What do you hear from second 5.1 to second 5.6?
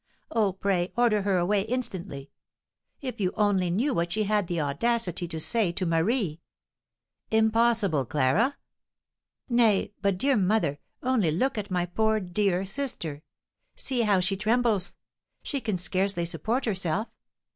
to